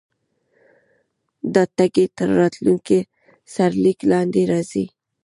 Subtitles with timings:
[1.53, 2.99] دا ټکی تر راتلونکي
[3.53, 4.85] سرلیک لاندې راځي.